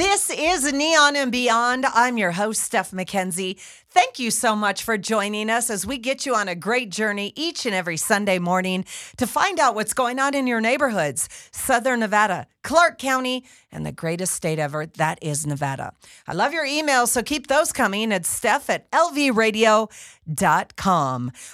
[0.00, 1.84] This is Neon and Beyond.
[1.84, 3.60] I'm your host, Steph McKenzie.
[3.90, 7.34] Thank you so much for joining us as we get you on a great journey
[7.36, 8.86] each and every Sunday morning
[9.18, 13.92] to find out what's going on in your neighborhoods, Southern Nevada, Clark County, and the
[13.92, 15.92] greatest state ever, that is Nevada.
[16.26, 19.90] I love your emails, so keep those coming at steph at lvradio.com.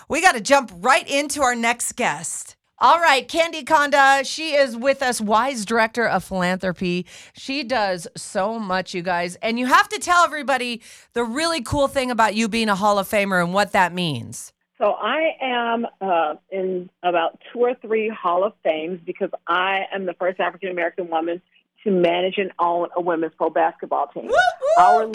[0.09, 2.55] We got to jump right into our next guest.
[2.79, 7.06] All right, Candy Conda, she is with us, Wise Director of Philanthropy.
[7.32, 9.36] She does so much, you guys.
[9.36, 10.82] And you have to tell everybody
[11.14, 14.53] the really cool thing about you being a Hall of Famer and what that means.
[14.76, 20.04] So I am uh, in about two or three Hall of Fames because I am
[20.04, 21.40] the first African American woman
[21.84, 24.26] to manage and own a women's pro basketball team.
[24.26, 24.82] Woo-hoo!
[24.82, 25.12] Our,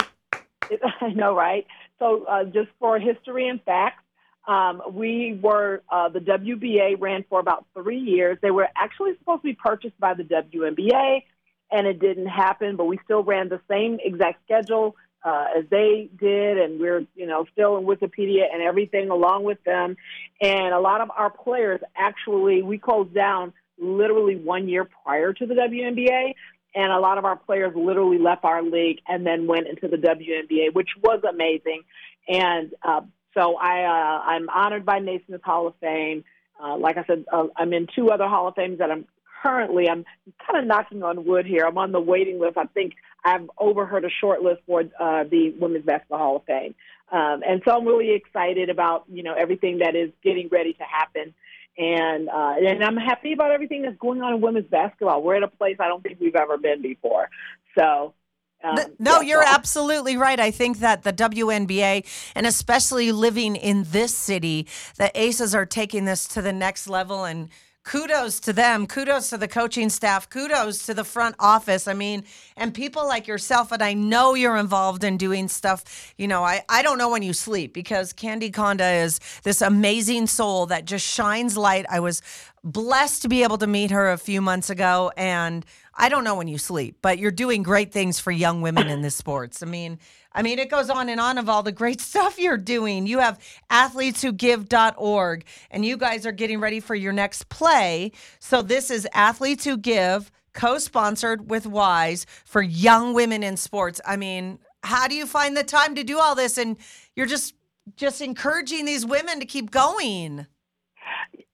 [1.00, 1.64] I know, right?
[2.00, 4.01] So uh, just for history and facts,
[4.46, 8.38] um, we were, uh, the WBA ran for about three years.
[8.42, 11.22] They were actually supposed to be purchased by the WNBA,
[11.70, 16.10] and it didn't happen, but we still ran the same exact schedule uh, as they
[16.18, 19.96] did, and we're, you know, still in Wikipedia and everything along with them.
[20.40, 25.46] And a lot of our players actually, we closed down literally one year prior to
[25.46, 26.34] the WNBA.
[26.74, 29.98] And a lot of our players literally left our league and then went into the
[29.98, 31.82] WNBA, which was amazing.
[32.26, 33.02] And uh,
[33.34, 36.24] so I, uh, I'm honored by Naismith Hall of Fame.
[36.62, 39.06] Uh, like I said, uh, I'm in two other Hall of Fames that I'm
[39.42, 40.04] currently, I'm
[40.46, 41.64] kind of knocking on wood here.
[41.66, 42.56] I'm on the waiting list.
[42.56, 42.94] I think
[43.24, 46.74] I've overheard a short list for uh, the Women's Basketball Hall of Fame.
[47.10, 50.84] Um, and so I'm really excited about, you know, everything that is getting ready to
[50.84, 51.34] happen.
[51.76, 55.22] And, uh, and I'm happy about everything that's going on in women's basketball.
[55.22, 57.28] We're at a place I don't think we've ever been before.
[57.76, 58.14] So
[58.62, 59.52] um, no, yeah, you're so.
[59.52, 60.38] absolutely right.
[60.38, 64.66] I think that the WNBA, and especially living in this city,
[64.98, 67.24] the Aces are taking this to the next level.
[67.24, 67.48] And
[67.84, 68.86] kudos to them.
[68.86, 70.30] Kudos to the coaching staff.
[70.30, 71.88] Kudos to the front office.
[71.88, 72.24] I mean,
[72.56, 76.14] and people like yourself, and I know you're involved in doing stuff.
[76.16, 80.28] You know, I, I don't know when you sleep because Candy Conda is this amazing
[80.28, 81.86] soul that just shines light.
[81.90, 82.22] I was
[82.64, 85.64] blessed to be able to meet her a few months ago and
[85.94, 89.02] I don't know when you sleep, but you're doing great things for young women in
[89.02, 89.62] this sports.
[89.62, 89.98] I mean,
[90.32, 93.06] I mean, it goes on and on of all the great stuff you're doing.
[93.06, 93.38] You have
[93.70, 98.12] athleteswhogive.org, and you guys are getting ready for your next play.
[98.38, 104.00] So this is Athletes Who Give, co-sponsored with Wise for young women in sports.
[104.06, 106.58] I mean, how do you find the time to do all this?
[106.58, 106.76] And
[107.14, 107.54] you're just
[107.96, 110.46] just encouraging these women to keep going.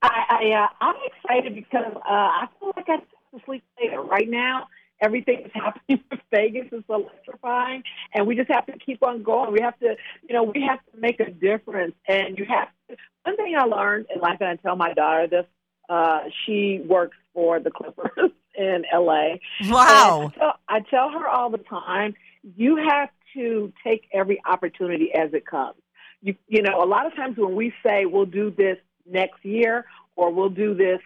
[0.02, 4.00] I, I uh, I'm excited because uh, I feel like I have to sleep later.
[4.00, 4.68] Right now,
[5.00, 7.82] everything that's happening with Vegas is electrifying,
[8.14, 9.52] and we just have to keep on going.
[9.52, 9.96] We have to,
[10.28, 11.94] you know, we have to make a difference.
[12.06, 12.96] And you have to.
[13.24, 15.46] One thing I learned in life, and I tell my daughter this.
[15.88, 19.36] Uh, she works for the Clippers in LA.
[19.68, 20.32] Wow.
[20.34, 22.14] I tell, I tell her all the time,
[22.56, 25.76] you have to take every opportunity as it comes.
[26.20, 28.76] You, you know, a lot of times when we say we'll do this
[29.10, 29.84] next year
[30.16, 31.00] or we'll do this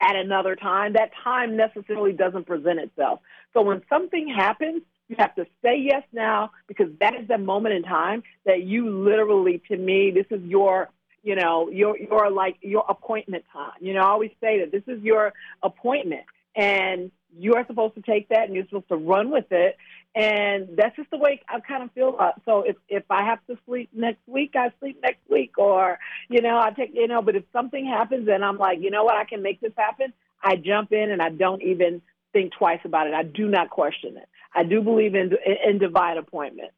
[0.00, 3.20] at another time, that time necessarily doesn't present itself.
[3.52, 7.74] So when something happens, you have to say yes now because that is the moment
[7.74, 10.90] in time that you literally, to me, this is your,
[11.22, 13.72] you know, your your like your appointment time.
[13.80, 15.32] You know, I always say that this is your
[15.62, 16.24] appointment,
[16.54, 19.76] and you are supposed to take that and you're supposed to run with it.
[20.18, 22.16] And that's just the way I kind of feel.
[22.18, 26.00] Uh, so if if I have to sleep next week, I sleep next week, or
[26.28, 27.22] you know, I take you know.
[27.22, 30.12] But if something happens and I'm like, you know what, I can make this happen,
[30.42, 32.02] I jump in and I don't even
[32.32, 33.14] think twice about it.
[33.14, 34.28] I do not question it.
[34.52, 35.30] I do believe in
[35.64, 36.72] in divine appointment.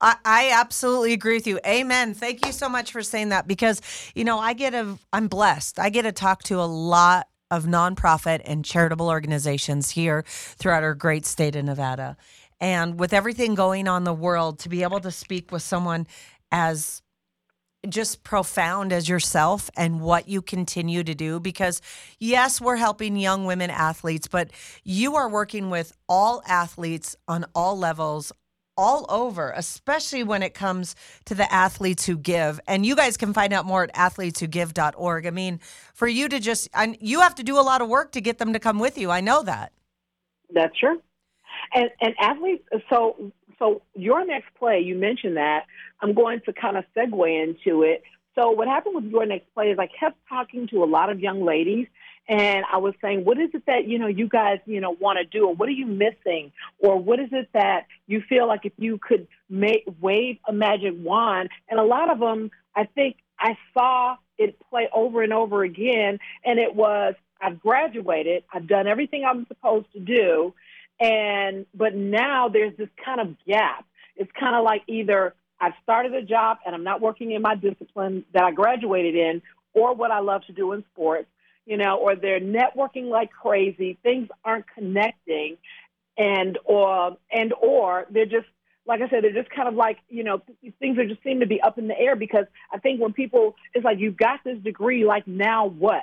[0.00, 1.60] I, I absolutely agree with you.
[1.66, 2.14] Amen.
[2.14, 3.82] Thank you so much for saying that because,
[4.14, 5.78] you know, I get a, I'm blessed.
[5.78, 10.94] I get to talk to a lot of nonprofit and charitable organizations here throughout our
[10.94, 12.16] great state of Nevada.
[12.60, 16.06] And with everything going on in the world, to be able to speak with someone
[16.52, 17.02] as
[17.88, 21.80] just profound as yourself and what you continue to do because
[22.18, 24.50] yes we're helping young women athletes but
[24.84, 28.32] you are working with all athletes on all levels
[28.76, 32.60] all over especially when it comes to the athletes who give.
[32.66, 35.60] And you guys can find out more at athleteswhogive.org i mean
[35.94, 38.36] for you to just and you have to do a lot of work to get
[38.36, 39.10] them to come with you.
[39.10, 39.72] I know that.
[40.52, 41.00] That's true
[41.74, 45.66] and and athletes, so so your next play, you mentioned that.
[46.00, 48.02] I'm going to kind of segue into it.
[48.34, 51.20] So what happened with your next play is I kept talking to a lot of
[51.20, 51.88] young ladies
[52.28, 55.18] and I was saying, what is it that, you know, you guys, you know, want
[55.18, 56.52] to do or what are you missing?
[56.78, 60.94] Or what is it that you feel like if you could make, wave a magic
[60.96, 61.50] wand?
[61.68, 66.20] And a lot of them, I think I saw it play over and over again.
[66.44, 68.44] And it was, I've graduated.
[68.52, 70.54] I've done everything I'm supposed to do
[71.00, 73.86] And but now there's this kind of gap.
[74.16, 77.54] It's kind of like either I've started a job and I'm not working in my
[77.54, 79.42] discipline that I graduated in,
[79.72, 81.28] or what I love to do in sports,
[81.64, 83.98] you know, or they're networking like crazy.
[84.02, 85.56] Things aren't connecting,
[86.18, 88.46] and or and or they're just
[88.86, 90.42] like I said, they're just kind of like, you know,
[90.80, 93.54] things are just seem to be up in the air because I think when people,
[93.72, 96.02] it's like, you've got this degree, like now what?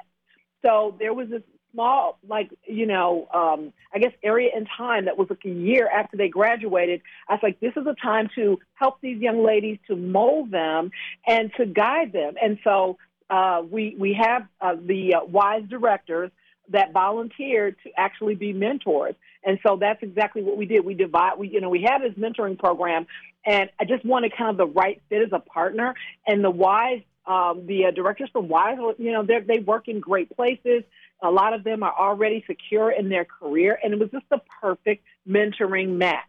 [0.64, 1.42] So there was this
[1.78, 5.88] small, like, you know, um, I guess area in time that was like a year
[5.88, 7.02] after they graduated.
[7.30, 10.90] I was like, this is a time to help these young ladies to mold them
[11.28, 12.34] and to guide them.
[12.42, 12.98] And so
[13.30, 16.32] uh, we we have uh, the uh, wise directors
[16.70, 19.14] that volunteered to actually be mentors.
[19.44, 20.84] And so that's exactly what we did.
[20.84, 23.06] We divide, we, you know, we had this mentoring program
[23.46, 25.94] and I just wanted kind of the right fit as a partner
[26.26, 30.34] and the wise, um, the uh, directors from Wise, you know, they work in great
[30.36, 30.84] places.
[31.22, 34.42] A lot of them are already secure in their career, and it was just the
[34.62, 36.24] perfect mentoring match.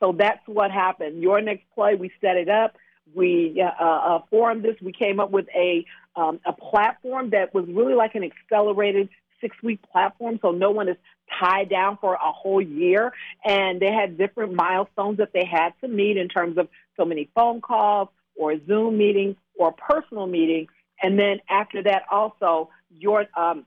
[0.00, 1.22] So that's what happened.
[1.22, 2.76] Your next play, we set it up.
[3.14, 4.76] We uh, uh, formed this.
[4.82, 5.84] We came up with a
[6.16, 9.08] um, a platform that was really like an accelerated
[9.40, 10.96] six week platform, so no one is
[11.40, 13.12] tied down for a whole year.
[13.44, 17.30] And they had different milestones that they had to meet in terms of so many
[17.34, 20.68] phone calls or Zoom meetings or personal meetings.
[21.02, 23.66] And then after that, also your um,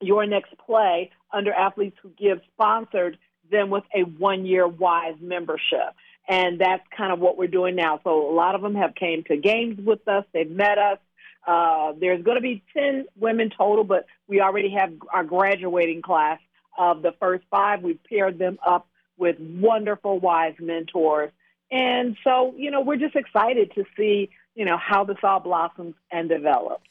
[0.00, 3.18] your next play under athletes who give sponsored
[3.50, 5.94] them with a one year wise membership.
[6.28, 8.00] And that's kind of what we're doing now.
[8.04, 10.24] So a lot of them have came to games with us.
[10.32, 10.98] They've met us.
[11.46, 16.38] Uh, there's going to be 10 women total but we already have our graduating class
[16.76, 17.82] of the first five.
[17.82, 18.86] We've paired them up
[19.16, 21.30] with wonderful wise mentors.
[21.70, 25.94] And so you know we're just excited to see you know how this all blossoms
[26.10, 26.84] and develops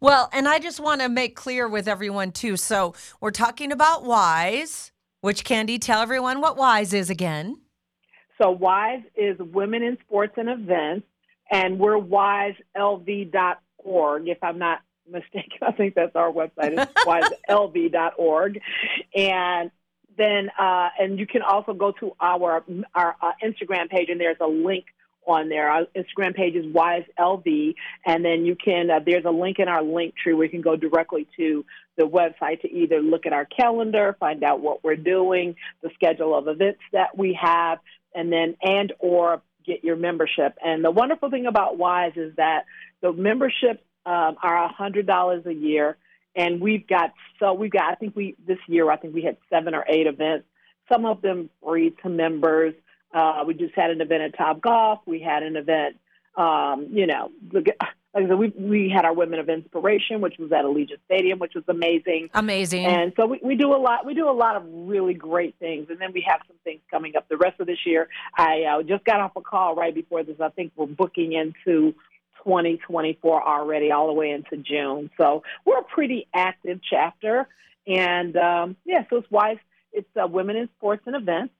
[0.00, 2.56] well, and I just want to make clear with everyone too.
[2.56, 7.60] So we're talking about WISE, which Candy, tell everyone what WISE is again.
[8.40, 11.06] So WISE is Women in Sports and Events,
[11.50, 12.58] and we're wiselv.org,
[14.28, 14.80] if I'm not
[15.10, 15.58] mistaken.
[15.62, 16.78] I think that's our website.
[16.78, 16.92] It's
[17.48, 18.60] wiselv.org.
[19.14, 19.70] And
[20.16, 22.64] then, uh, and you can also go to our
[22.94, 24.86] our uh, Instagram page, and there's a link
[25.26, 25.70] on there.
[25.70, 27.74] Our Instagram page is WiseLV,
[28.06, 28.90] and then you can.
[28.90, 31.64] Uh, there's a link in our link tree where you can go directly to
[31.96, 36.36] the website to either look at our calendar, find out what we're doing, the schedule
[36.36, 37.78] of events that we have,
[38.14, 40.56] and then and or get your membership.
[40.64, 42.64] And the wonderful thing about Wise is that
[43.02, 45.96] the memberships um, are a hundred dollars a year,
[46.34, 47.92] and we've got so we've got.
[47.92, 50.46] I think we this year I think we had seven or eight events.
[50.90, 52.74] Some of them free to members.
[53.12, 55.00] Uh, we just had an event at Topgolf.
[55.06, 55.96] We had an event,
[56.36, 57.76] um, you know, like
[58.14, 61.54] I said, we we had our Women of Inspiration, which was at Allegiant Stadium, which
[61.54, 62.30] was amazing.
[62.34, 62.86] Amazing.
[62.86, 64.04] And so we, we do a lot.
[64.04, 67.14] We do a lot of really great things, and then we have some things coming
[67.16, 68.08] up the rest of this year.
[68.36, 70.40] I uh, just got off a call right before this.
[70.40, 71.94] I think we're booking into
[72.44, 75.10] 2024 already, all the way into June.
[75.16, 77.46] So we're a pretty active chapter,
[77.86, 79.58] and um, yeah, so it's wise.
[79.92, 81.54] It's uh, Women in Sports and Events.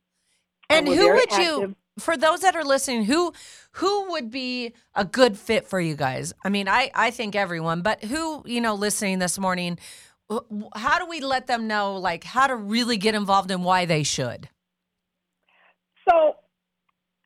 [0.70, 1.40] And who would active.
[1.40, 3.32] you for those that are listening, who
[3.72, 6.32] who would be a good fit for you guys?
[6.44, 9.78] I mean, I I think everyone, but who, you know, listening this morning,
[10.75, 14.02] how do we let them know like how to really get involved and why they
[14.02, 14.49] should?
[16.08, 16.37] So,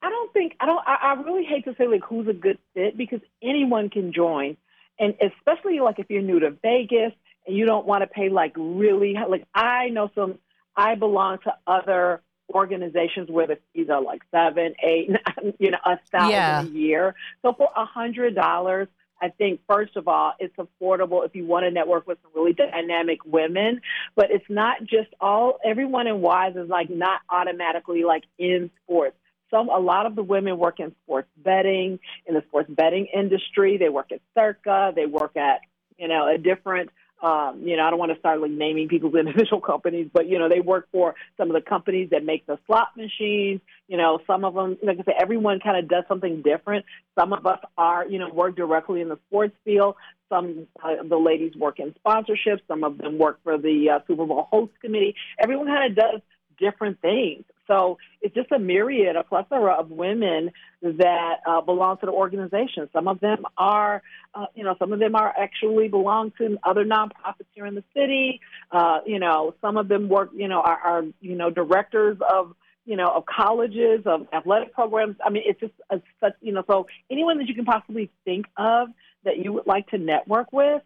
[0.02, 2.58] I don't think I don't I, I really hate to say like who's a good
[2.74, 4.56] fit because anyone can join.
[4.98, 7.12] And especially like if you're new to Vegas
[7.46, 10.38] and you don't want to pay like really like I know some
[10.76, 12.22] I belong to other
[12.54, 15.10] organizations where the fees are like seven, eight,
[15.58, 16.62] you know, a thousand yeah.
[16.62, 17.14] a year.
[17.42, 18.88] So for a hundred dollars,
[19.20, 22.52] I think first of all, it's affordable if you want to network with some really
[22.52, 23.80] dynamic women.
[24.14, 29.16] But it's not just all everyone in Wise is like not automatically like in sports.
[29.50, 33.78] Some a lot of the women work in sports betting, in the sports betting industry.
[33.78, 34.92] They work at Circa.
[34.94, 35.60] They work at
[35.96, 36.90] you know a different
[37.22, 40.38] um, you know, I don't want to start like naming people's individual companies, but you
[40.38, 43.60] know, they work for some of the companies that make the slot machines.
[43.88, 46.84] You know, some of them, like I said, everyone kind of does something different.
[47.18, 49.96] Some of us are, you know, work directly in the sports field.
[50.28, 52.60] Some uh, the ladies work in sponsorships.
[52.68, 55.14] Some of them work for the uh, Super Bowl host committee.
[55.38, 56.20] Everyone kind of does
[56.58, 57.44] different things.
[57.66, 60.50] So it's just a myriad, a plethora of women
[60.82, 62.88] that uh, belong to the organization.
[62.92, 64.02] Some of them are,
[64.34, 67.84] uh, you know, some of them are actually belong to other nonprofits here in the
[67.94, 68.40] city.
[68.70, 72.54] Uh, you know, some of them work, you know, are, are you know directors of
[72.86, 75.16] you know, of colleges, of athletic programs.
[75.24, 78.46] I mean, it's just a, such, you know, so anyone that you can possibly think
[78.58, 78.88] of
[79.24, 80.82] that you would like to network with,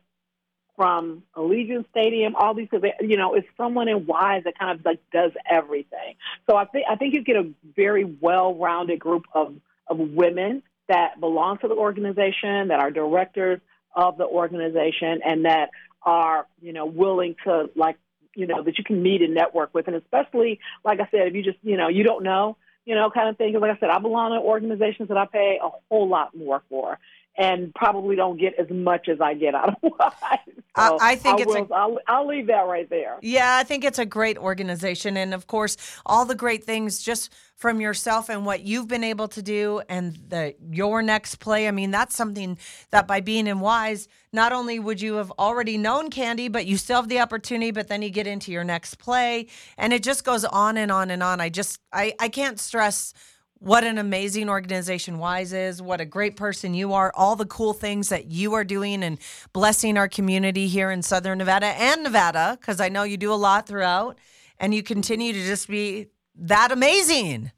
[0.78, 2.68] from Allegiant Stadium, all these,
[3.00, 6.14] you know, it's someone in Wise that kind of like does everything.
[6.48, 9.56] So I think I think you get a very well-rounded group of
[9.88, 13.60] of women that belong to the organization, that are directors
[13.94, 15.70] of the organization, and that
[16.04, 17.96] are you know willing to like
[18.36, 21.34] you know that you can meet and network with, and especially like I said, if
[21.34, 23.58] you just you know you don't know you know kind of thing.
[23.58, 27.00] Like I said, I belong to organizations that I pay a whole lot more for,
[27.38, 30.38] and probably don't get as much as I get out of Wise.
[30.76, 33.18] So I, I think I it's will, a, I'll, I'll leave that right there.
[33.22, 37.32] yeah, I think it's a great organization, and of course, all the great things just
[37.56, 41.68] from yourself and what you've been able to do, and the your next play.
[41.68, 42.58] I mean, that's something
[42.90, 46.76] that by being in Wise, not only would you have already known Candy, but you
[46.76, 47.70] still have the opportunity.
[47.70, 51.10] But then you get into your next play, and it just goes on and on
[51.10, 51.40] and on.
[51.40, 53.14] I just I I can't stress
[53.60, 57.72] what an amazing organization Wise is, what a great person you are, all the cool
[57.72, 59.18] things that you are doing and
[59.52, 63.34] blessing our community here in Southern Nevada and Nevada, because I know you do a
[63.34, 64.16] lot throughout,
[64.58, 67.50] and you continue to just be that amazing.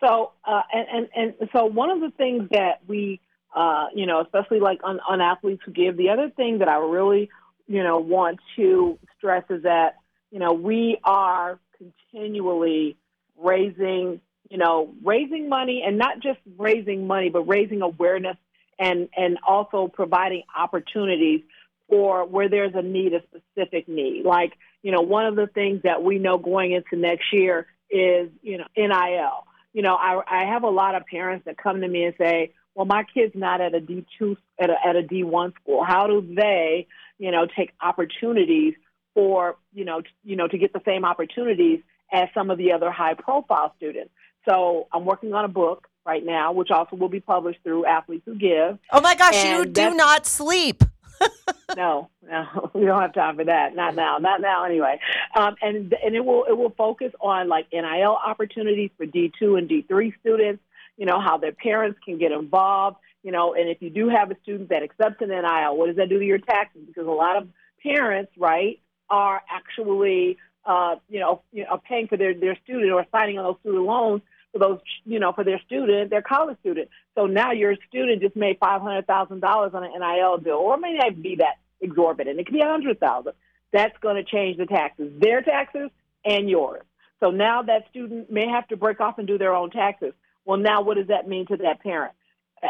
[0.00, 3.20] So, uh, and, and, and so one of the things that we,
[3.54, 6.78] uh, you know, especially like on, on athletes who give, the other thing that I
[6.78, 7.30] really,
[7.68, 9.96] you know, want to stress is that,
[10.32, 12.96] you know, we are continually
[13.38, 14.20] raising,
[14.52, 18.36] you know, raising money and not just raising money, but raising awareness
[18.78, 21.40] and, and also providing opportunities
[21.88, 24.26] for where there's a need, a specific need.
[24.26, 28.28] Like, you know, one of the things that we know going into next year is,
[28.42, 29.46] you know, NIL.
[29.72, 32.52] You know, I, I have a lot of parents that come to me and say,
[32.74, 35.82] well, my kid's not at a D2, at a, at a D1 school.
[35.82, 38.74] How do they, you know, take opportunities
[39.14, 41.80] for, you know, t- you know, to get the same opportunities
[42.12, 44.10] as some of the other high profile students?
[44.48, 48.24] So I'm working on a book right now, which also will be published through Athletes
[48.26, 48.78] Who Give.
[48.92, 50.82] Oh my gosh, you do not sleep.
[51.76, 53.74] no, no, we don't have time for that.
[53.74, 54.18] Not now.
[54.18, 54.64] Not now.
[54.64, 54.98] Anyway,
[55.36, 59.56] um, and and it will it will focus on like NIL opportunities for D two
[59.56, 60.62] and D three students.
[60.96, 62.96] You know how their parents can get involved.
[63.22, 65.96] You know, and if you do have a student that accepts an NIL, what does
[65.96, 66.82] that do to your taxes?
[66.86, 67.48] Because a lot of
[67.82, 73.06] parents, right, are actually uh, you know you know paying for their their student or
[73.12, 76.88] signing on those student loans for those you know for their student, their college student.
[77.14, 80.76] So now your student just made five hundred thousand dollars on an NIL deal, or
[80.76, 82.38] may not be that exorbitant.
[82.38, 83.32] It could be a hundred thousand.
[83.72, 85.90] That's going to change the taxes, their taxes
[86.24, 86.82] and yours.
[87.20, 90.12] So now that student may have to break off and do their own taxes.
[90.44, 92.12] Well, now what does that mean to that parent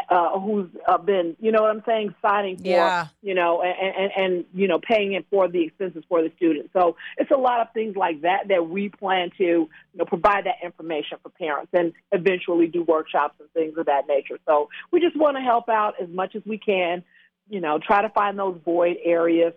[0.09, 3.07] uh, who's uh, been, you know what I'm saying, signing for, Yeah.
[3.21, 6.69] you know, and, and, and you know, paying it for the expenses for the students.
[6.73, 10.45] So it's a lot of things like that that we plan to, you know, provide
[10.45, 14.39] that information for parents and eventually do workshops and things of that nature.
[14.47, 17.03] So we just want to help out as much as we can,
[17.49, 19.53] you know, try to find those void areas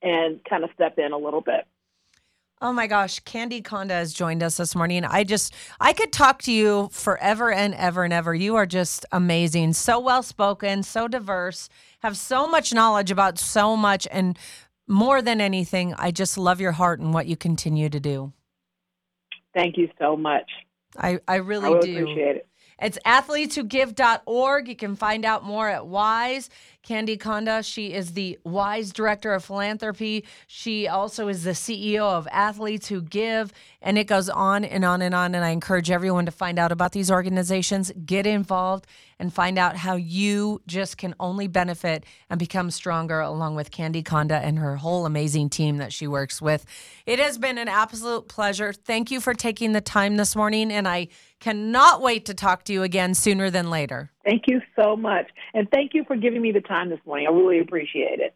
[0.00, 1.66] and kind of step in a little bit.
[2.62, 5.04] Oh my gosh, Candy Conda has joined us this morning.
[5.04, 8.34] I just, I could talk to you forever and ever and ever.
[8.34, 11.68] You are just amazing, so well spoken, so diverse,
[12.00, 14.06] have so much knowledge about so much.
[14.10, 14.38] And
[14.86, 18.32] more than anything, I just love your heart and what you continue to do.
[19.52, 20.50] Thank you so much.
[20.96, 22.02] I, I really I do.
[22.02, 22.48] appreciate it.
[22.80, 24.68] It's athleteswhogive.org.
[24.68, 26.50] You can find out more at WISE.
[26.82, 30.24] Candy Conda, she is the WISE Director of Philanthropy.
[30.46, 33.50] She also is the CEO of Athletes Who Give.
[33.80, 35.34] And it goes on and on and on.
[35.34, 38.86] And I encourage everyone to find out about these organizations, get involved,
[39.18, 44.02] and find out how you just can only benefit and become stronger along with Candy
[44.02, 46.66] Conda and her whole amazing team that she works with.
[47.06, 48.74] It has been an absolute pleasure.
[48.74, 50.70] Thank you for taking the time this morning.
[50.70, 51.08] And I
[51.44, 54.10] cannot wait to talk to you again sooner than later.
[54.24, 55.28] Thank you so much.
[55.52, 57.26] And thank you for giving me the time this morning.
[57.28, 58.32] I really appreciate it.